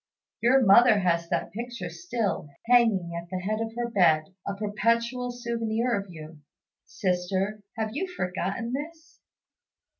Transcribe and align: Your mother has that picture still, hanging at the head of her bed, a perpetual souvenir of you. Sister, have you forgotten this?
Your 0.41 0.65
mother 0.65 0.97
has 0.97 1.29
that 1.29 1.51
picture 1.51 1.91
still, 1.91 2.49
hanging 2.65 3.11
at 3.15 3.29
the 3.29 3.37
head 3.43 3.61
of 3.61 3.71
her 3.77 3.87
bed, 3.87 4.33
a 4.47 4.55
perpetual 4.55 5.29
souvenir 5.29 5.93
of 5.93 6.09
you. 6.09 6.39
Sister, 6.85 7.61
have 7.77 7.91
you 7.93 8.07
forgotten 8.07 8.73
this? 8.73 9.19